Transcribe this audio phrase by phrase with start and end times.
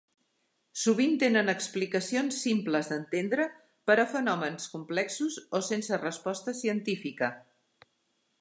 [0.83, 3.47] Sovint tenen explicacions simples d'entendre
[3.91, 7.31] per a fenòmens complexos o sense resposta científica.